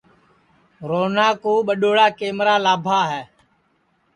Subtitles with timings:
[0.89, 3.21] روہنا کُو ٻڈؔوڑا کمرا لابھا ہے